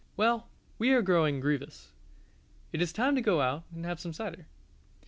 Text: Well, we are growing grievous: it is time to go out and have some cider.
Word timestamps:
Well, 0.17 0.47
we 0.79 0.89
are 0.93 1.03
growing 1.03 1.39
grievous: 1.39 1.93
it 2.73 2.81
is 2.81 2.91
time 2.91 3.13
to 3.13 3.21
go 3.21 3.39
out 3.39 3.65
and 3.71 3.85
have 3.85 3.99
some 3.99 4.13
cider. 4.13 4.47